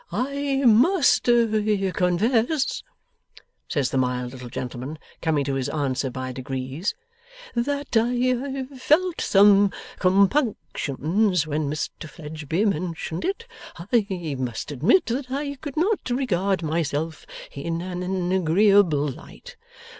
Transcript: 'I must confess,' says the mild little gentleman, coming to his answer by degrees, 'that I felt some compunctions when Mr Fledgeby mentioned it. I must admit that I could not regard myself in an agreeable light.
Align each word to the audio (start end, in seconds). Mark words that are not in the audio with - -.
'I 0.11 0.65
must 0.65 1.25
confess,' 1.25 2.81
says 3.67 3.91
the 3.91 3.99
mild 3.99 4.31
little 4.31 4.49
gentleman, 4.49 4.97
coming 5.21 5.43
to 5.45 5.53
his 5.53 5.69
answer 5.69 6.09
by 6.09 6.31
degrees, 6.31 6.95
'that 7.53 7.95
I 7.95 8.65
felt 8.75 9.21
some 9.21 9.71
compunctions 9.99 11.45
when 11.45 11.69
Mr 11.69 12.09
Fledgeby 12.09 12.65
mentioned 12.65 13.23
it. 13.23 13.45
I 13.77 14.35
must 14.39 14.71
admit 14.71 15.05
that 15.05 15.29
I 15.29 15.53
could 15.61 15.77
not 15.77 16.09
regard 16.09 16.63
myself 16.63 17.27
in 17.51 17.81
an 17.83 18.31
agreeable 18.31 19.07
light. 19.07 19.55